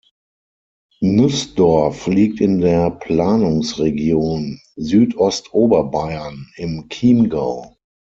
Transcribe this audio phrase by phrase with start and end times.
[1.01, 7.77] Nußdorf liegt in der Planungsregion Südostoberbayern im Chiemgau.